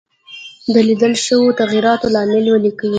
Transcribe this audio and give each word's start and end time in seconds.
د 0.73 0.75
لیدل 0.87 1.13
شوو 1.25 1.57
تغیراتو 1.61 2.07
لامل 2.15 2.45
ولیکئ. 2.49 2.89